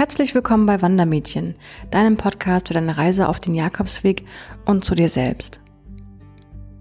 Herzlich 0.00 0.34
willkommen 0.34 0.64
bei 0.64 0.80
Wandermädchen, 0.80 1.56
deinem 1.90 2.16
Podcast 2.16 2.68
für 2.68 2.72
deine 2.72 2.96
Reise 2.96 3.28
auf 3.28 3.38
den 3.38 3.54
Jakobsweg 3.54 4.24
und 4.64 4.82
zu 4.82 4.94
dir 4.94 5.10
selbst. 5.10 5.60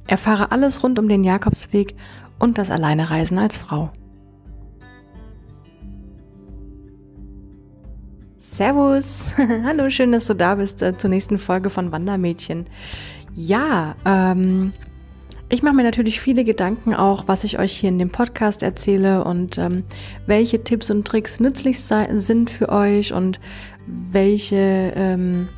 Erfahre 0.08 0.54
alles 0.54 0.84
rund 0.84 0.98
um 1.00 1.10
den 1.10 1.26
Jakobsweg 1.26 1.96
und 2.40 2.58
das 2.58 2.72
Alleinereisen 2.72 3.38
als 3.38 3.58
Frau. 3.58 3.92
Servus! 8.38 9.26
Hallo, 9.66 9.90
schön, 9.90 10.14
dass 10.14 10.28
du 10.28 10.34
da 10.34 10.56
bist 10.56 10.82
äh, 10.82 10.98
zur 10.98 11.10
nächsten 11.10 11.40
Folge 11.40 11.70
von 11.70 11.92
Wandermädchen. 11.92 12.68
Ja, 13.34 13.98
ähm, 14.06 14.72
ich 15.50 15.64
mache 15.64 15.76
mir 15.76 15.84
natürlich 15.84 16.22
viele 16.22 16.44
Gedanken 16.44 16.94
auch, 16.94 17.28
was 17.28 17.44
ich 17.44 17.58
euch 17.58 17.74
hier 17.74 17.90
in 17.90 17.98
dem 17.98 18.12
Podcast 18.12 18.62
erzähle 18.62 19.24
und 19.24 19.58
ähm, 19.58 19.84
welche 20.28 20.64
Tipps 20.64 20.92
und 20.92 21.08
Tricks 21.08 21.40
nützlich 21.40 21.80
sind 21.82 22.50
für 22.52 22.70
euch 22.70 23.14
und 23.14 23.40
welche 23.88 24.94
ähm, 24.96 25.50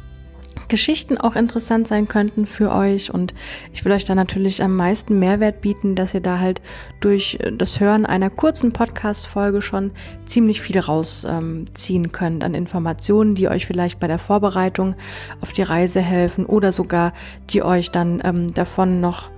Geschichten 0.69 1.17
auch 1.17 1.35
interessant 1.35 1.89
sein 1.89 2.07
könnten 2.07 2.45
für 2.45 2.71
euch. 2.71 3.13
Und 3.13 3.33
ich 3.73 3.83
will 3.83 3.91
euch 3.91 4.05
da 4.05 4.15
natürlich 4.15 4.63
am 4.63 4.77
meisten 4.77 5.19
Mehrwert 5.19 5.59
bieten, 5.59 5.95
dass 5.95 6.13
ihr 6.13 6.21
da 6.21 6.39
halt 6.39 6.61
durch 7.01 7.39
das 7.57 7.81
Hören 7.81 8.05
einer 8.05 8.29
kurzen 8.29 8.71
Podcast-Folge 8.71 9.61
schon 9.61 9.91
ziemlich 10.25 10.61
viel 10.61 10.79
rausziehen 10.79 12.05
ähm, 12.05 12.11
könnt 12.13 12.45
an 12.45 12.53
Informationen, 12.53 13.35
die 13.35 13.49
euch 13.49 13.65
vielleicht 13.65 13.99
bei 13.99 14.07
der 14.07 14.19
Vorbereitung 14.19 14.95
auf 15.41 15.51
die 15.51 15.63
Reise 15.63 15.99
helfen 15.99 16.45
oder 16.45 16.71
sogar 16.71 17.11
die 17.49 17.61
euch 17.61 17.91
dann 17.91 18.21
ähm, 18.23 18.53
davon 18.53 19.01
noch 19.01 19.31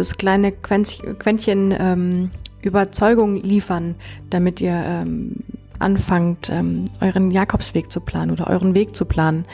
das 0.00 0.16
kleine 0.16 0.50
Quäntchen 0.52 1.74
ähm, 1.78 2.30
Überzeugung 2.62 3.36
liefern, 3.36 3.94
damit 4.30 4.60
ihr 4.60 4.72
ähm, 4.72 5.36
anfangt, 5.78 6.50
ähm, 6.50 6.86
euren 7.00 7.30
Jakobsweg 7.30 7.90
zu 7.90 8.00
planen 8.00 8.30
oder 8.30 8.48
euren 8.48 8.74
Weg 8.74 8.96
zu 8.96 9.04
planen. 9.04 9.44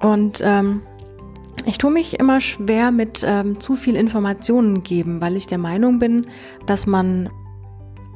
Und 0.00 0.40
ähm, 0.42 0.82
ich 1.66 1.78
tue 1.78 1.90
mich 1.90 2.18
immer 2.18 2.40
schwer 2.40 2.90
mit 2.90 3.24
ähm, 3.26 3.60
zu 3.60 3.74
viel 3.74 3.96
Informationen 3.96 4.82
geben, 4.82 5.20
weil 5.20 5.36
ich 5.36 5.46
der 5.46 5.58
Meinung 5.58 5.98
bin, 5.98 6.26
dass 6.66 6.86
man 6.86 7.30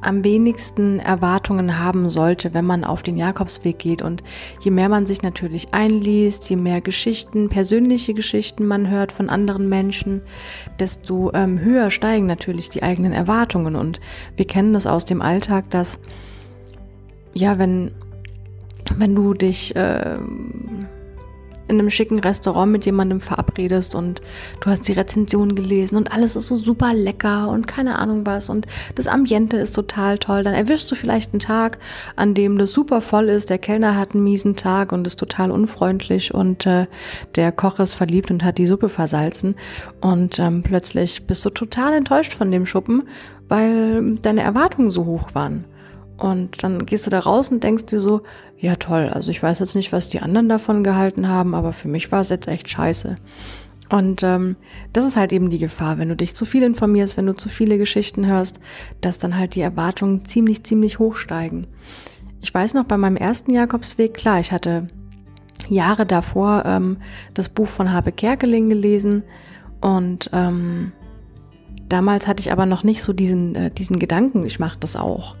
am 0.01 0.23
wenigsten 0.23 0.99
Erwartungen 0.99 1.79
haben 1.79 2.09
sollte, 2.09 2.53
wenn 2.53 2.65
man 2.65 2.83
auf 2.83 3.03
den 3.03 3.17
Jakobsweg 3.17 3.79
geht. 3.79 4.01
Und 4.01 4.23
je 4.61 4.71
mehr 4.71 4.89
man 4.89 5.05
sich 5.05 5.21
natürlich 5.21 5.73
einliest, 5.73 6.49
je 6.49 6.55
mehr 6.55 6.81
Geschichten, 6.81 7.49
persönliche 7.49 8.13
Geschichten 8.13 8.65
man 8.65 8.89
hört 8.89 9.11
von 9.11 9.29
anderen 9.29 9.69
Menschen, 9.69 10.21
desto 10.79 11.31
ähm, 11.33 11.59
höher 11.59 11.91
steigen 11.91 12.25
natürlich 12.25 12.69
die 12.69 12.83
eigenen 12.83 13.13
Erwartungen. 13.13 13.75
Und 13.75 13.99
wir 14.35 14.45
kennen 14.45 14.73
das 14.73 14.87
aus 14.87 15.05
dem 15.05 15.21
Alltag, 15.21 15.69
dass 15.69 15.99
ja, 17.33 17.59
wenn 17.59 17.91
wenn 18.97 19.15
du 19.15 19.33
dich 19.33 19.75
äh, 19.75 20.17
in 21.69 21.79
einem 21.79 21.89
schicken 21.89 22.19
Restaurant 22.19 22.71
mit 22.71 22.85
jemandem 22.85 23.21
verabredest 23.21 23.95
und 23.95 24.21
du 24.61 24.69
hast 24.69 24.87
die 24.87 24.93
Rezension 24.93 25.55
gelesen 25.55 25.95
und 25.95 26.11
alles 26.11 26.35
ist 26.35 26.47
so 26.47 26.57
super 26.57 26.93
lecker 26.93 27.49
und 27.49 27.67
keine 27.67 27.99
Ahnung 27.99 28.25
was 28.25 28.49
und 28.49 28.65
das 28.95 29.07
Ambiente 29.07 29.57
ist 29.57 29.73
total 29.73 30.17
toll, 30.17 30.43
dann 30.43 30.53
erwischst 30.53 30.89
du 30.91 30.95
vielleicht 30.95 31.33
einen 31.33 31.39
Tag, 31.39 31.77
an 32.15 32.33
dem 32.33 32.57
das 32.57 32.71
super 32.71 33.01
voll 33.01 33.29
ist, 33.29 33.49
der 33.49 33.59
Kellner 33.59 33.95
hat 33.97 34.13
einen 34.13 34.23
miesen 34.23 34.55
Tag 34.55 34.91
und 34.91 35.05
ist 35.07 35.19
total 35.19 35.51
unfreundlich 35.51 36.33
und 36.33 36.65
äh, 36.65 36.87
der 37.35 37.51
Koch 37.51 37.79
ist 37.79 37.93
verliebt 37.93 38.31
und 38.31 38.43
hat 38.43 38.57
die 38.57 38.67
Suppe 38.67 38.89
versalzen. 38.89 39.55
Und 40.01 40.39
ähm, 40.39 40.63
plötzlich 40.63 41.25
bist 41.27 41.45
du 41.45 41.49
total 41.49 41.93
enttäuscht 41.93 42.33
von 42.33 42.51
dem 42.51 42.65
Schuppen, 42.65 43.03
weil 43.47 44.15
deine 44.15 44.41
Erwartungen 44.41 44.91
so 44.91 45.05
hoch 45.05 45.29
waren. 45.33 45.65
Und 46.19 46.63
dann 46.63 46.85
gehst 46.85 47.05
du 47.05 47.09
da 47.09 47.19
raus 47.19 47.49
und 47.49 47.63
denkst 47.63 47.85
dir 47.85 48.01
so, 48.01 48.21
ja 48.59 48.75
toll, 48.75 49.09
also 49.09 49.31
ich 49.31 49.41
weiß 49.41 49.59
jetzt 49.59 49.75
nicht, 49.75 49.93
was 49.93 50.09
die 50.09 50.19
anderen 50.19 50.49
davon 50.49 50.83
gehalten 50.83 51.29
haben, 51.29 51.55
aber 51.55 51.71
für 51.71 51.87
mich 51.87 52.11
war 52.11 52.21
es 52.21 52.29
jetzt 52.29 52.47
echt 52.47 52.67
scheiße. 52.69 53.15
Und 53.89 54.21
ähm, 54.21 54.55
das 54.93 55.07
ist 55.07 55.17
halt 55.17 55.33
eben 55.33 55.49
die 55.49 55.57
Gefahr, 55.57 55.97
wenn 55.97 56.09
du 56.09 56.15
dich 56.15 56.35
zu 56.35 56.45
viel 56.45 56.61
informierst, 56.61 57.17
wenn 57.17 57.25
du 57.25 57.35
zu 57.35 57.49
viele 57.49 57.77
Geschichten 57.77 58.27
hörst, 58.27 58.59
dass 59.01 59.17
dann 59.17 59.37
halt 59.37 59.55
die 59.55 59.61
Erwartungen 59.61 60.25
ziemlich, 60.25 60.63
ziemlich 60.63 60.99
hoch 60.99 61.15
steigen. 61.15 61.67
Ich 62.41 62.53
weiß 62.53 62.75
noch, 62.75 62.85
bei 62.85 62.97
meinem 62.97 63.17
ersten 63.17 63.51
Jakobsweg, 63.51 64.13
klar, 64.13 64.39
ich 64.39 64.51
hatte 64.51 64.87
Jahre 65.69 66.05
davor 66.05 66.63
ähm, 66.65 66.97
das 67.33 67.49
Buch 67.49 67.67
von 67.67 67.91
Habe 67.91 68.11
Kerkeling 68.11 68.69
gelesen 68.69 69.23
und 69.81 70.29
ähm, 70.33 70.91
damals 71.87 72.27
hatte 72.27 72.41
ich 72.41 72.51
aber 72.51 72.65
noch 72.65 72.83
nicht 72.83 73.01
so 73.01 73.13
diesen, 73.13 73.55
äh, 73.55 73.71
diesen 73.71 73.99
Gedanken, 73.99 74.45
ich 74.45 74.59
mache 74.59 74.77
das 74.79 74.95
auch. 74.95 75.35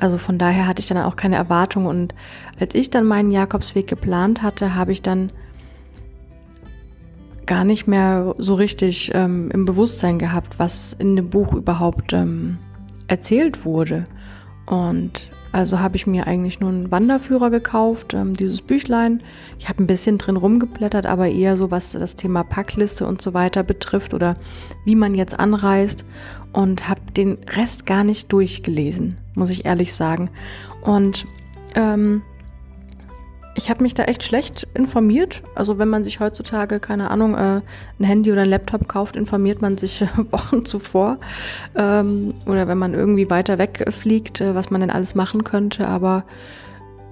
Also 0.00 0.18
von 0.18 0.38
daher 0.38 0.66
hatte 0.66 0.80
ich 0.80 0.88
dann 0.88 0.98
auch 0.98 1.14
keine 1.14 1.36
Erwartung. 1.36 1.86
Und 1.86 2.14
als 2.58 2.74
ich 2.74 2.90
dann 2.90 3.04
meinen 3.04 3.30
Jakobsweg 3.30 3.86
geplant 3.86 4.42
hatte, 4.42 4.74
habe 4.74 4.92
ich 4.92 5.02
dann 5.02 5.28
gar 7.46 7.64
nicht 7.64 7.86
mehr 7.86 8.34
so 8.38 8.54
richtig 8.54 9.10
ähm, 9.14 9.50
im 9.52 9.64
Bewusstsein 9.64 10.18
gehabt, 10.18 10.58
was 10.58 10.94
in 10.98 11.16
dem 11.16 11.30
Buch 11.30 11.52
überhaupt 11.52 12.12
ähm, 12.12 12.58
erzählt 13.08 13.64
wurde. 13.64 14.04
Und 14.66 15.30
also 15.52 15.80
habe 15.80 15.96
ich 15.96 16.06
mir 16.06 16.26
eigentlich 16.26 16.60
nur 16.60 16.70
einen 16.70 16.90
Wanderführer 16.90 17.50
gekauft, 17.50 18.14
ähm, 18.14 18.34
dieses 18.34 18.60
Büchlein. 18.60 19.22
Ich 19.58 19.68
habe 19.68 19.82
ein 19.82 19.86
bisschen 19.86 20.18
drin 20.18 20.36
rumgeblättert, 20.36 21.06
aber 21.06 21.28
eher 21.28 21.56
so, 21.56 21.70
was 21.70 21.92
das 21.92 22.16
Thema 22.16 22.44
Packliste 22.44 23.06
und 23.06 23.20
so 23.20 23.34
weiter 23.34 23.62
betrifft 23.62 24.14
oder 24.14 24.34
wie 24.84 24.94
man 24.94 25.14
jetzt 25.14 25.38
anreist 25.38 26.04
und 26.52 26.88
habe 26.88 27.00
den 27.16 27.38
Rest 27.50 27.86
gar 27.86 28.04
nicht 28.04 28.32
durchgelesen, 28.32 29.18
muss 29.34 29.50
ich 29.50 29.64
ehrlich 29.64 29.94
sagen. 29.94 30.30
Und 30.82 31.24
ähm, 31.74 32.22
ich 33.60 33.68
habe 33.68 33.82
mich 33.82 33.92
da 33.92 34.04
echt 34.04 34.22
schlecht 34.22 34.66
informiert. 34.72 35.42
Also 35.54 35.76
wenn 35.76 35.90
man 35.90 36.02
sich 36.02 36.18
heutzutage, 36.18 36.80
keine 36.80 37.10
Ahnung, 37.10 37.34
äh, 37.34 37.60
ein 37.98 38.04
Handy 38.04 38.32
oder 38.32 38.42
ein 38.42 38.48
Laptop 38.48 38.88
kauft, 38.88 39.16
informiert 39.16 39.60
man 39.60 39.76
sich 39.76 40.02
Wochen 40.30 40.64
zuvor. 40.64 41.18
Ähm, 41.76 42.32
oder 42.46 42.68
wenn 42.68 42.78
man 42.78 42.94
irgendwie 42.94 43.28
weiter 43.28 43.58
wegfliegt, 43.58 44.40
äh, 44.40 44.54
was 44.54 44.70
man 44.70 44.80
denn 44.80 44.88
alles 44.88 45.14
machen 45.14 45.44
könnte. 45.44 45.86
Aber 45.86 46.24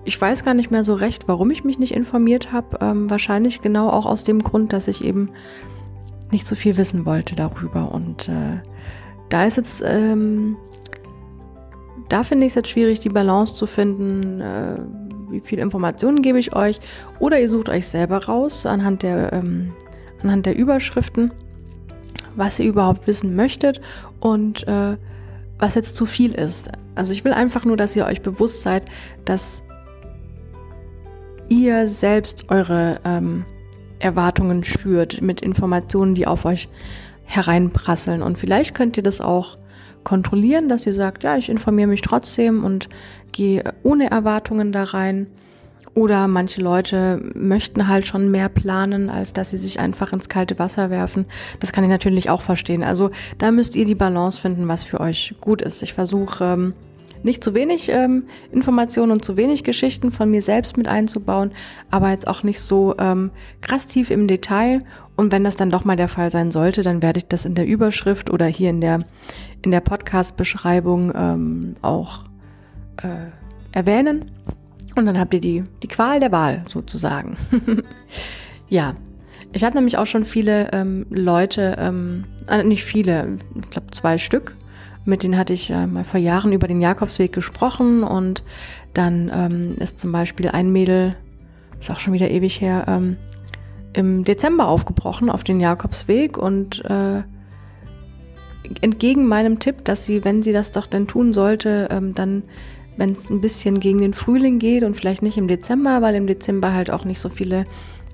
ich 0.07 0.19
weiß 0.19 0.43
gar 0.43 0.55
nicht 0.55 0.71
mehr 0.71 0.85
so 0.85 0.95
recht, 0.95 1.29
warum 1.29 1.51
ich 1.51 1.65
mich 1.65 1.79
nicht 1.79 1.93
informiert 1.93 2.51
habe. 2.51 2.79
Ähm, 2.81 3.11
wahrscheinlich 3.11 3.61
genau 3.61 3.91
auch 3.91 4.07
aus 4.07 4.25
dem 4.25 4.43
Grund, 4.43 4.73
dass 4.73 4.89
ich 4.89 5.05
eben 5.05 5.29
nicht 6.33 6.47
so 6.47 6.55
viel 6.55 6.79
wissen 6.79 7.05
wollte 7.05 7.37
darüber. 7.37 7.93
Und 7.93 8.27
äh, 8.31 8.63
da 9.29 9.45
ist 9.45 9.59
jetzt, 9.59 9.83
ähm, 9.85 10.57
da 12.09 12.23
finde 12.23 12.47
ich 12.47 12.53
es 12.53 12.55
jetzt 12.55 12.71
schwierig, 12.71 13.01
die 13.01 13.11
Balance 13.11 13.55
zu 13.55 13.67
finden 13.67 14.41
äh, 14.41 14.79
wie 15.31 15.41
viel 15.41 15.59
Informationen 15.59 16.23
gebe 16.23 16.39
ich 16.39 16.55
euch. 16.55 16.81
Oder 17.19 17.41
ihr 17.41 17.49
sucht 17.49 17.69
euch 17.69 17.87
selber 17.87 18.25
raus 18.25 18.67
anhand 18.67 19.03
der, 19.03 19.33
ähm, 19.33 19.73
anhand 20.23 20.47
der 20.47 20.57
Überschriften, 20.57 21.33
was 22.37 22.59
ihr 22.59 22.67
überhaupt 22.67 23.07
wissen 23.07 23.35
möchtet 23.35 23.81
und 24.21 24.67
äh, 24.67 24.97
was 25.59 25.75
jetzt 25.75 25.97
zu 25.97 26.07
viel 26.07 26.35
ist. 26.35 26.71
Also 26.95 27.13
ich 27.13 27.25
will 27.25 27.33
einfach 27.33 27.65
nur, 27.65 27.77
dass 27.77 27.97
ihr 27.97 28.07
euch 28.07 28.23
bewusst 28.23 28.63
seid, 28.63 28.85
dass 29.25 29.63
ihr 31.49 31.89
selbst 31.89 32.51
eure 32.51 33.01
ähm, 33.05 33.45
Erwartungen 33.99 34.65
schürt 34.65 35.23
mit 35.23 35.41
Informationen, 35.41 36.15
die 36.15 36.27
auf 36.27 36.45
euch 36.45 36.69
hereinprasseln. 37.25 38.23
Und 38.23 38.39
vielleicht 38.39 38.75
könnt 38.75 38.97
ihr 38.97 39.03
das 39.03 39.21
auch 39.21 39.59
kontrollieren, 40.05 40.69
dass 40.69 40.87
ihr 40.87 40.95
sagt, 40.95 41.25
ja, 41.25 41.37
ich 41.37 41.49
informiere 41.49 41.89
mich 41.89 42.03
trotzdem 42.03 42.65
und 42.65 42.89
gehe 43.33 43.63
ohne 43.83 44.11
Erwartungen 44.11 44.73
da 44.73 44.85
rein. 44.85 45.29
Oder 45.95 46.29
manche 46.29 46.61
Leute 46.61 47.21
möchten 47.35 47.89
halt 47.89 48.07
schon 48.07 48.31
mehr 48.31 48.49
planen, 48.49 49.11
als 49.11 49.33
dass 49.33 49.51
sie 49.51 49.57
sich 49.57 49.81
einfach 49.81 50.13
ins 50.13 50.29
kalte 50.29 50.59
Wasser 50.59 50.91
werfen. 50.91 51.27
Das 51.59 51.73
kann 51.73 51.83
ich 51.83 51.91
natürlich 51.91 52.31
auch 52.31 52.41
verstehen. 52.41 52.85
Also 52.85 53.11
da 53.39 53.51
müsst 53.51 53.75
ihr 53.75 53.85
die 53.85 53.97
Balance 53.97 54.41
finden, 54.41 54.69
was 54.69 54.85
für 54.85 55.01
euch 55.01 55.35
gut 55.41 55.61
ist. 55.61 55.83
Ich 55.83 55.95
versuche 55.95 56.45
ähm, 56.45 56.75
nicht 57.23 57.43
zu 57.43 57.55
wenig 57.55 57.89
ähm, 57.89 58.25
Informationen 58.53 59.13
und 59.13 59.25
zu 59.25 59.37
wenig 59.37 59.65
Geschichten 59.65 60.13
von 60.13 60.31
mir 60.31 60.43
selbst 60.43 60.77
mit 60.77 60.89
einzubauen, 60.89 61.51
aber 61.91 62.11
jetzt 62.11 62.29
auch 62.29 62.43
nicht 62.43 62.61
so 62.61 62.95
ähm, 62.99 63.31
krass 63.61 63.87
tief 63.87 64.11
im 64.11 64.29
Detail. 64.29 64.81
Und 65.19 65.33
wenn 65.33 65.43
das 65.43 65.57
dann 65.57 65.69
doch 65.69 65.85
mal 65.85 65.97
der 65.97 66.07
Fall 66.07 66.31
sein 66.31 66.53
sollte, 66.53 66.83
dann 66.83 67.03
werde 67.03 67.19
ich 67.19 67.27
das 67.27 67.45
in 67.45 67.57
der 67.57 67.67
Überschrift 67.67 68.31
oder 68.31 68.47
hier 68.47 68.71
in 68.71 68.81
der, 68.81 69.01
in 69.63 69.73
der 69.73 69.81
Podcast-Beschreibung 69.81 71.13
ähm, 71.13 71.75
auch 71.83 72.21
äh, 73.03 73.27
erwähnen. 73.73 74.31
Und 74.95 75.07
dann 75.07 75.19
habt 75.19 75.35
ihr 75.35 75.41
die, 75.41 75.65
die 75.83 75.89
Qual 75.89 76.21
der 76.21 76.31
Wahl 76.31 76.63
sozusagen. 76.69 77.37
ja, 78.69 78.95
ich 79.53 79.65
habe 79.65 79.75
nämlich 79.75 79.99
auch 79.99 80.07
schon 80.07 80.25
viele 80.25 80.71
ähm, 80.73 81.05
Leute, 81.11 81.75
ähm, 81.81 82.23
äh, 82.47 82.63
nicht 82.63 82.85
viele, 82.85 83.39
ich 83.61 83.71
glaube 83.71 83.91
zwei 83.91 84.19
Stück, 84.19 84.55
mit 85.05 85.25
denen 85.25 85.37
hatte 85.37 85.53
ich 85.53 85.69
äh, 85.71 85.89
mal 85.89 86.05
vor 86.05 86.21
Jahren 86.21 86.53
über 86.53 86.69
den 86.69 86.81
Jakobsweg 86.81 87.33
gesprochen 87.33 88.05
und 88.05 88.45
dann 88.95 89.33
ähm, 89.35 89.75
ist 89.81 89.99
zum 89.99 90.13
Beispiel 90.13 90.49
ein 90.49 90.71
Mädel, 90.71 91.17
ist 91.81 91.91
auch 91.91 91.99
schon 91.99 92.13
wieder 92.13 92.31
ewig 92.31 92.61
her, 92.61 92.85
ähm, 92.87 93.17
im 93.93 94.25
Dezember 94.25 94.69
aufgebrochen 94.69 95.31
auf 95.31 95.45
den 95.45 95.61
Jakobsweg 95.61 96.39
und 96.39 96.85
äh, 96.85 97.23
entgegen 98.81 99.27
meinem 99.27 99.59
Tipp, 99.59 99.85
dass 99.85 100.05
sie, 100.05 100.25
wenn 100.25 100.43
sie 100.43 100.53
das 100.53 100.71
doch 100.71 100.87
denn 100.87 101.07
tun 101.07 101.33
sollte, 101.33 101.89
ähm, 101.91 102.15
dann 102.15 102.43
wenn 102.99 103.13
es 103.13 103.31
ein 103.31 103.41
bisschen 103.41 103.79
gegen 103.79 104.01
den 104.01 104.13
Frühling 104.13 104.59
geht 104.59 104.83
und 104.83 104.95
vielleicht 104.97 105.23
nicht 105.23 105.39
im 105.39 105.47
Dezember, 105.47 106.03
weil 106.03 106.17
im 106.17 106.27
Dezember 106.27 106.73
halt 106.73 106.91
auch 106.91 107.05
nicht 107.05 107.21
so 107.21 107.29
viele 107.29 107.65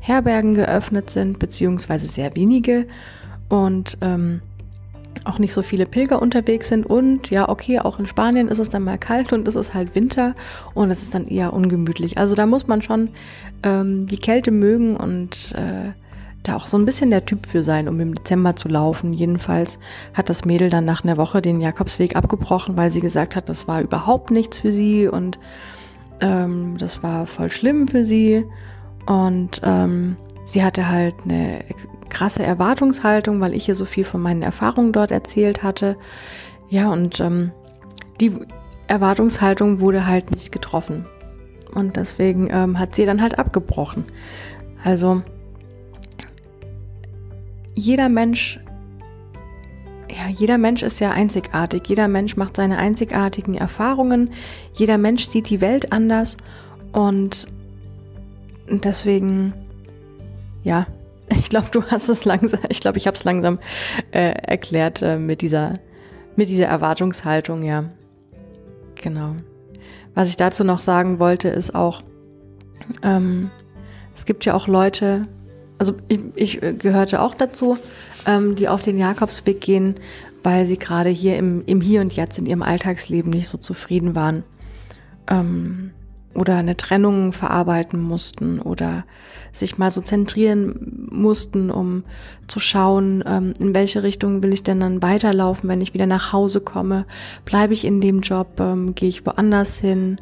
Herbergen 0.00 0.54
geöffnet 0.54 1.08
sind, 1.08 1.38
beziehungsweise 1.38 2.06
sehr 2.06 2.36
wenige. 2.36 2.86
Und 3.48 3.96
ähm, 4.02 4.42
auch 5.24 5.38
nicht 5.38 5.52
so 5.52 5.62
viele 5.62 5.86
Pilger 5.86 6.20
unterwegs 6.20 6.68
sind 6.68 6.86
und 6.86 7.30
ja, 7.30 7.48
okay, 7.48 7.78
auch 7.78 7.98
in 7.98 8.06
Spanien 8.06 8.48
ist 8.48 8.58
es 8.58 8.68
dann 8.68 8.84
mal 8.84 8.98
kalt 8.98 9.32
und 9.32 9.46
es 9.48 9.56
ist 9.56 9.74
halt 9.74 9.94
Winter 9.94 10.34
und 10.74 10.90
es 10.90 11.02
ist 11.02 11.14
dann 11.14 11.26
eher 11.26 11.52
ungemütlich. 11.52 12.18
Also 12.18 12.34
da 12.34 12.46
muss 12.46 12.66
man 12.66 12.82
schon 12.82 13.10
ähm, 13.62 14.06
die 14.06 14.18
Kälte 14.18 14.50
mögen 14.50 14.96
und 14.96 15.52
äh, 15.56 15.92
da 16.42 16.56
auch 16.56 16.66
so 16.66 16.76
ein 16.76 16.84
bisschen 16.84 17.10
der 17.10 17.24
Typ 17.24 17.46
für 17.46 17.62
sein, 17.62 17.88
um 17.88 17.98
im 18.00 18.14
Dezember 18.14 18.54
zu 18.54 18.68
laufen. 18.68 19.12
Jedenfalls 19.12 19.78
hat 20.12 20.28
das 20.28 20.44
Mädel 20.44 20.68
dann 20.68 20.84
nach 20.84 21.02
einer 21.02 21.16
Woche 21.16 21.42
den 21.42 21.60
Jakobsweg 21.60 22.16
abgebrochen, 22.16 22.76
weil 22.76 22.90
sie 22.90 23.00
gesagt 23.00 23.34
hat, 23.34 23.48
das 23.48 23.66
war 23.66 23.80
überhaupt 23.80 24.30
nichts 24.30 24.58
für 24.58 24.72
sie 24.72 25.08
und 25.08 25.38
ähm, 26.20 26.76
das 26.78 27.02
war 27.02 27.26
voll 27.26 27.50
schlimm 27.50 27.88
für 27.88 28.04
sie. 28.04 28.44
Und 29.06 29.60
ähm, 29.64 30.16
sie 30.44 30.62
hatte 30.62 30.88
halt 30.88 31.14
eine 31.24 31.64
krasse 32.08 32.42
Erwartungshaltung, 32.42 33.40
weil 33.40 33.54
ich 33.54 33.68
ihr 33.68 33.74
so 33.74 33.84
viel 33.84 34.04
von 34.04 34.22
meinen 34.22 34.42
Erfahrungen 34.42 34.92
dort 34.92 35.10
erzählt 35.10 35.62
hatte. 35.62 35.96
Ja, 36.68 36.90
und 36.92 37.20
ähm, 37.20 37.52
die 38.20 38.32
Erwartungshaltung 38.86 39.80
wurde 39.80 40.06
halt 40.06 40.30
nicht 40.30 40.52
getroffen. 40.52 41.06
Und 41.74 41.96
deswegen 41.96 42.48
ähm, 42.50 42.78
hat 42.78 42.94
sie 42.94 43.04
dann 43.04 43.20
halt 43.20 43.38
abgebrochen. 43.38 44.04
Also 44.84 45.22
jeder 47.74 48.08
Mensch, 48.08 48.60
ja, 50.08 50.28
jeder 50.28 50.58
Mensch 50.58 50.82
ist 50.82 51.00
ja 51.00 51.10
einzigartig. 51.10 51.82
Jeder 51.88 52.06
Mensch 52.06 52.36
macht 52.36 52.56
seine 52.56 52.78
einzigartigen 52.78 53.54
Erfahrungen. 53.54 54.30
Jeder 54.72 54.98
Mensch 54.98 55.26
sieht 55.26 55.50
die 55.50 55.60
Welt 55.60 55.92
anders. 55.92 56.36
Und 56.92 57.48
deswegen, 58.68 59.52
ja, 60.64 60.86
ich 61.28 61.48
glaube, 61.48 61.68
du 61.70 61.84
hast 61.84 62.08
es 62.08 62.24
langsam, 62.24 62.60
ich 62.68 62.80
glaube, 62.80 62.98
ich 62.98 63.06
habe 63.06 63.16
es 63.16 63.24
langsam 63.24 63.58
äh, 64.10 64.32
erklärt 64.32 65.02
äh, 65.02 65.18
mit 65.18 65.42
dieser, 65.42 65.74
mit 66.36 66.48
dieser 66.48 66.66
Erwartungshaltung, 66.66 67.62
ja. 67.62 67.84
Genau. 68.96 69.36
Was 70.14 70.28
ich 70.28 70.36
dazu 70.36 70.64
noch 70.64 70.80
sagen 70.80 71.18
wollte, 71.18 71.48
ist 71.48 71.74
auch, 71.74 72.02
ähm, 73.02 73.50
es 74.14 74.26
gibt 74.26 74.44
ja 74.44 74.54
auch 74.54 74.66
Leute, 74.66 75.22
also 75.78 75.94
ich, 76.08 76.20
ich 76.34 76.62
äh, 76.62 76.74
gehörte 76.74 77.20
auch 77.20 77.34
dazu, 77.34 77.78
ähm, 78.26 78.54
die 78.56 78.68
auf 78.68 78.82
den 78.82 78.98
Jakobsweg 78.98 79.60
gehen, 79.60 79.96
weil 80.42 80.66
sie 80.66 80.78
gerade 80.78 81.10
hier 81.10 81.36
im, 81.36 81.64
im 81.66 81.80
Hier 81.80 82.00
und 82.00 82.12
Jetzt 82.12 82.38
in 82.38 82.46
ihrem 82.46 82.62
Alltagsleben 82.62 83.30
nicht 83.30 83.48
so 83.48 83.58
zufrieden 83.58 84.14
waren. 84.14 84.44
Ähm, 85.28 85.92
oder 86.34 86.56
eine 86.56 86.76
Trennung 86.76 87.32
verarbeiten 87.32 88.02
mussten 88.02 88.60
oder 88.60 89.04
sich 89.52 89.78
mal 89.78 89.90
so 89.90 90.00
zentrieren 90.00 91.08
mussten, 91.10 91.70
um 91.70 92.04
zu 92.48 92.60
schauen, 92.60 93.22
ähm, 93.26 93.54
in 93.58 93.74
welche 93.74 94.02
Richtung 94.02 94.42
will 94.42 94.52
ich 94.52 94.62
denn 94.62 94.80
dann 94.80 95.02
weiterlaufen, 95.02 95.68
wenn 95.68 95.80
ich 95.80 95.94
wieder 95.94 96.06
nach 96.06 96.32
Hause 96.32 96.60
komme. 96.60 97.06
Bleibe 97.44 97.72
ich 97.72 97.84
in 97.84 98.00
dem 98.00 98.20
Job, 98.20 98.58
ähm, 98.58 98.94
gehe 98.94 99.08
ich 99.08 99.24
woanders 99.24 99.78
hin. 99.78 100.16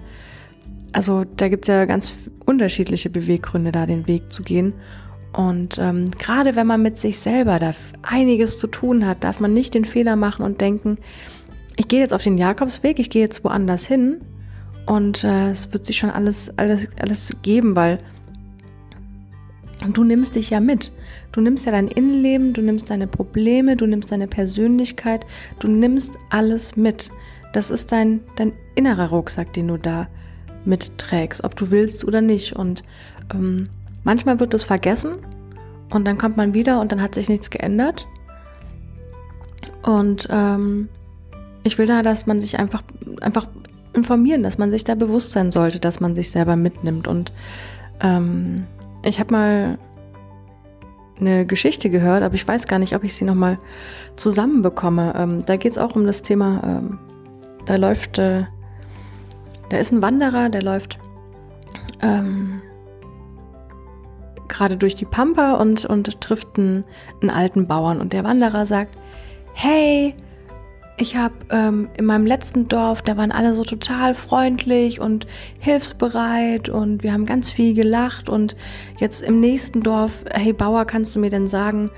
Also 0.92 1.24
da 1.36 1.48
gibt's 1.48 1.68
ja 1.68 1.86
ganz 1.86 2.12
unterschiedliche 2.44 3.08
Beweggründe, 3.08 3.72
da 3.72 3.86
den 3.86 4.06
Weg 4.06 4.30
zu 4.30 4.42
gehen. 4.42 4.74
Und 5.32 5.78
ähm, 5.78 6.10
gerade 6.10 6.56
wenn 6.56 6.66
man 6.66 6.82
mit 6.82 6.98
sich 6.98 7.18
selber 7.18 7.58
da 7.58 7.72
einiges 8.02 8.58
zu 8.58 8.66
tun 8.66 9.06
hat, 9.06 9.24
darf 9.24 9.40
man 9.40 9.54
nicht 9.54 9.72
den 9.72 9.86
Fehler 9.86 10.14
machen 10.16 10.44
und 10.44 10.60
denken, 10.60 10.98
ich 11.76 11.88
gehe 11.88 12.00
jetzt 12.00 12.12
auf 12.12 12.22
den 12.22 12.36
Jakobsweg, 12.36 12.98
ich 12.98 13.08
gehe 13.08 13.22
jetzt 13.22 13.42
woanders 13.42 13.86
hin 13.86 14.20
und 14.86 15.24
äh, 15.24 15.50
es 15.50 15.72
wird 15.72 15.86
sich 15.86 15.96
schon 15.98 16.10
alles, 16.10 16.50
alles, 16.56 16.88
alles 17.00 17.36
geben, 17.42 17.76
weil 17.76 17.98
du 19.92 20.04
nimmst 20.04 20.34
dich 20.34 20.50
ja 20.50 20.60
mit. 20.60 20.92
Du 21.32 21.40
nimmst 21.40 21.64
ja 21.66 21.72
dein 21.72 21.88
Innenleben, 21.88 22.52
du 22.52 22.60
nimmst 22.60 22.90
deine 22.90 23.06
Probleme, 23.06 23.76
du 23.76 23.86
nimmst 23.86 24.12
deine 24.12 24.26
Persönlichkeit, 24.26 25.26
du 25.60 25.68
nimmst 25.68 26.18
alles 26.30 26.76
mit. 26.76 27.10
Das 27.52 27.70
ist 27.70 27.92
dein, 27.92 28.20
dein 28.36 28.52
innerer 28.74 29.08
Rucksack, 29.08 29.52
den 29.52 29.68
du 29.68 29.78
da 29.78 30.08
mitträgst, 30.64 31.42
ob 31.44 31.56
du 31.56 31.70
willst 31.70 32.04
oder 32.04 32.20
nicht. 32.20 32.54
Und 32.54 32.82
ähm, 33.32 33.68
Manchmal 34.04 34.40
wird 34.40 34.52
es 34.54 34.64
vergessen 34.64 35.12
und 35.90 36.06
dann 36.06 36.18
kommt 36.18 36.36
man 36.36 36.54
wieder 36.54 36.80
und 36.80 36.92
dann 36.92 37.00
hat 37.00 37.14
sich 37.14 37.28
nichts 37.28 37.50
geändert. 37.50 38.06
Und 39.82 40.28
ähm, 40.30 40.88
ich 41.62 41.78
will 41.78 41.86
da, 41.86 42.02
dass 42.02 42.26
man 42.26 42.40
sich 42.40 42.58
einfach, 42.58 42.82
einfach 43.20 43.46
informieren, 43.94 44.42
dass 44.42 44.58
man 44.58 44.70
sich 44.70 44.84
da 44.84 44.94
bewusst 44.94 45.32
sein 45.32 45.52
sollte, 45.52 45.78
dass 45.78 46.00
man 46.00 46.14
sich 46.14 46.30
selber 46.30 46.56
mitnimmt. 46.56 47.08
Und 47.08 47.32
ähm, 48.00 48.66
ich 49.04 49.20
habe 49.20 49.32
mal 49.32 49.78
eine 51.20 51.46
Geschichte 51.46 51.90
gehört, 51.90 52.22
aber 52.22 52.34
ich 52.34 52.46
weiß 52.46 52.66
gar 52.66 52.78
nicht, 52.78 52.94
ob 52.94 53.04
ich 53.04 53.14
sie 53.14 53.24
nochmal 53.24 53.58
zusammenbekomme. 54.16 55.14
Ähm, 55.16 55.44
da 55.46 55.56
geht 55.56 55.72
es 55.72 55.78
auch 55.78 55.94
um 55.94 56.06
das 56.06 56.22
Thema, 56.22 56.62
ähm, 56.64 56.98
da 57.66 57.76
läuft, 57.76 58.18
äh, 58.18 58.44
da 59.68 59.76
ist 59.76 59.92
ein 59.92 60.02
Wanderer, 60.02 60.48
der 60.48 60.62
läuft 60.62 60.98
ähm, 62.02 62.60
gerade 64.48 64.76
durch 64.76 64.94
die 64.94 65.04
Pampa 65.04 65.54
und, 65.54 65.84
und 65.84 66.20
trifft 66.20 66.58
einen, 66.58 66.84
einen 67.20 67.30
alten 67.30 67.66
Bauern. 67.66 68.00
Und 68.00 68.12
der 68.12 68.24
Wanderer 68.24 68.66
sagt, 68.66 68.96
hey, 69.54 70.14
ich 70.96 71.16
habe 71.16 71.34
ähm, 71.50 71.88
in 71.96 72.04
meinem 72.04 72.26
letzten 72.26 72.68
Dorf, 72.68 73.02
da 73.02 73.16
waren 73.16 73.32
alle 73.32 73.54
so 73.54 73.64
total 73.64 74.14
freundlich 74.14 75.00
und 75.00 75.26
hilfsbereit 75.58 76.68
und 76.68 77.02
wir 77.02 77.12
haben 77.12 77.26
ganz 77.26 77.50
viel 77.50 77.74
gelacht. 77.74 78.28
Und 78.28 78.56
jetzt 78.98 79.22
im 79.22 79.40
nächsten 79.40 79.82
Dorf, 79.82 80.24
hey 80.30 80.52
Bauer, 80.52 80.84
kannst 80.84 81.16
du 81.16 81.20
mir 81.20 81.30
denn 81.30 81.48
sagen, 81.48 81.90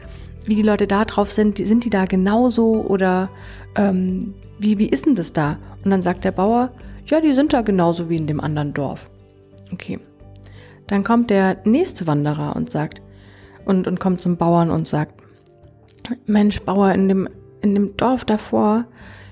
wie 0.46 0.54
die 0.54 0.62
Leute 0.62 0.86
da 0.86 1.04
drauf 1.04 1.30
sind? 1.30 1.58
Sind 1.58 1.84
die 1.84 1.90
da 1.90 2.04
genauso 2.04 2.84
oder 2.86 3.30
ähm, 3.76 4.34
wie, 4.58 4.78
wie 4.78 4.88
ist 4.88 5.06
denn 5.06 5.16
das 5.16 5.32
da? 5.32 5.58
Und 5.84 5.90
dann 5.90 6.02
sagt 6.02 6.24
der 6.24 6.32
Bauer, 6.32 6.70
ja, 7.06 7.20
die 7.20 7.34
sind 7.34 7.52
da 7.52 7.62
genauso 7.62 8.08
wie 8.08 8.16
in 8.16 8.26
dem 8.26 8.40
anderen 8.40 8.72
Dorf. 8.72 9.10
Okay. 9.72 9.98
Dann 10.86 11.02
kommt 11.02 11.30
der 11.30 11.58
nächste 11.64 12.06
Wanderer 12.06 12.54
und 12.56 12.70
sagt, 12.70 13.00
und, 13.64 13.86
und 13.86 13.98
kommt 13.98 14.20
zum 14.20 14.36
Bauern 14.36 14.70
und 14.70 14.86
sagt, 14.86 15.22
Mensch, 16.26 16.60
Bauer, 16.60 16.92
in 16.92 17.08
dem, 17.08 17.28
in 17.64 17.74
dem 17.74 17.96
Dorf 17.96 18.24
davor, 18.24 18.84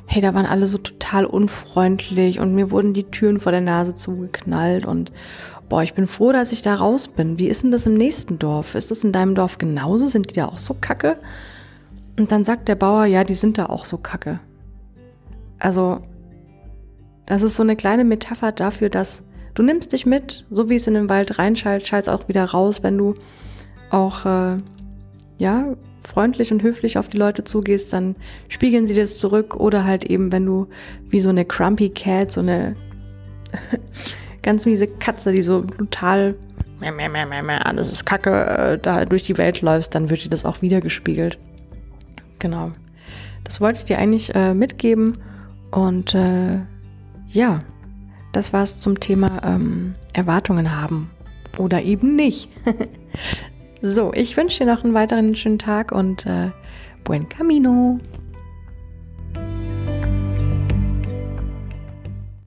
hey, 0.07 0.21
da 0.21 0.35
waren 0.35 0.47
alle 0.47 0.67
so 0.67 0.79
total 0.79 1.25
unfreundlich 1.25 2.41
und 2.41 2.55
mir 2.55 2.71
wurden 2.71 2.93
die 2.93 3.05
Türen 3.05 3.41
vor 3.41 3.53
der 3.53 3.61
Nase 3.61 3.95
zugeknallt 3.95 4.85
und 4.85 5.13
boah, 5.69 5.83
ich 5.83 5.95
bin 5.95 6.07
froh, 6.07 6.33
dass 6.33 6.53
ich 6.53 6.63
da 6.63 6.75
raus 6.75 7.09
bin. 7.09 7.39
Wie 7.39 7.47
ist 7.47 7.63
denn 7.63 7.71
das 7.71 7.87
im 7.87 7.95
nächsten 7.95 8.39
Dorf? 8.39 8.75
Ist 8.75 8.91
das 8.91 9.05
in 9.05 9.13
deinem 9.13 9.35
Dorf 9.35 9.59
genauso? 9.59 10.07
Sind 10.07 10.31
die 10.31 10.35
da 10.35 10.47
auch 10.47 10.59
so 10.59 10.75
kacke? 10.75 11.17
Und 12.19 12.33
dann 12.33 12.45
sagt 12.45 12.69
der 12.69 12.75
Bauer, 12.75 13.07
ja, 13.07 13.25
die 13.25 13.35
sind 13.35 13.57
da 13.57 13.67
auch 13.67 13.85
so 13.85 13.97
kacke. 13.97 14.41
Also, 15.59 16.01
das 17.25 17.43
ist 17.43 17.57
so 17.57 17.63
eine 17.63 17.77
kleine 17.77 18.05
Metapher 18.05 18.53
dafür, 18.53 18.91
dass 18.91 19.23
Du 19.55 19.63
nimmst 19.63 19.93
dich 19.93 20.07
mit, 20.07 20.47
so 20.51 20.69
wie 20.71 20.77
es 20.77 20.87
in 20.87 20.95
den 20.95 21.11
Wald 21.11 21.39
reinschallt, 21.39 21.87
schallst 21.87 22.09
auch 22.09 22.29
wieder 22.29 22.45
raus, 22.45 22.83
wenn 22.83 22.97
du 22.97 23.15
auch 23.91 24.25
äh, 24.25 24.57
ja 25.39 25.75
freundlich 26.03 26.53
und 26.53 26.63
höflich 26.63 26.99
auf 26.99 27.09
die 27.09 27.17
Leute 27.17 27.45
zugehst, 27.45 27.93
dann 27.93 28.17
spiegeln 28.49 28.87
sie 28.87 28.95
das 28.95 29.19
zurück 29.19 29.57
oder 29.57 29.85
halt 29.85 30.05
eben, 30.05 30.33
wenn 30.33 30.47
du 30.47 30.69
wie 31.09 31.21
so 31.21 31.31
eine 31.31 31.45
Crumpy 31.45 31.91
Cat, 31.91 32.33
so 32.33 32.41
eine 32.41 32.75
ganz 34.43 34.67
miese 34.67 34.87
Katze, 34.87 35.33
die 35.33 35.43
so 35.43 35.63
total 35.63 36.35
alles 37.65 37.93
ist 37.93 38.07
Kacke, 38.07 38.47
äh, 38.47 38.79
da 38.79 39.05
durch 39.05 39.23
die 39.23 39.39
Welt 39.39 39.61
läufst, 39.61 39.95
dann 39.95 40.11
wird 40.11 40.25
dir 40.25 40.31
das 40.31 40.45
auch 40.45 40.63
wieder 40.63 40.81
gespiegelt. 40.81 41.39
Genau. 42.39 42.73
Das 43.45 43.61
wollte 43.61 43.79
ich 43.79 43.85
dir 43.85 43.99
eigentlich 43.99 44.35
äh, 44.35 44.53
mitgeben 44.55 45.19
und 45.71 46.15
äh, 46.15 46.59
ja, 47.29 47.59
das 48.33 48.53
war's 48.53 48.79
zum 48.79 48.99
Thema 48.99 49.43
ähm, 49.45 49.95
Erwartungen 50.13 50.75
haben 50.75 51.11
oder 51.59 51.83
eben 51.83 52.17
nicht. 52.17 52.49
so, 53.83 54.13
ich 54.15 54.37
wünsche 54.37 54.65
dir 54.65 54.73
noch 54.73 54.85
einen 54.85 54.95
weiteren 54.95 55.35
schönen 55.35 55.59
Tag 55.59 55.91
und 55.93 56.25
äh, 56.25 56.51
buen 57.03 57.29
camino. 57.29 57.99